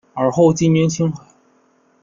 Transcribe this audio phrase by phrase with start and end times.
[0.15, 1.23] 尔后进军青海。